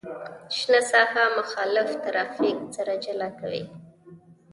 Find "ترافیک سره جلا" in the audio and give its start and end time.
2.05-3.29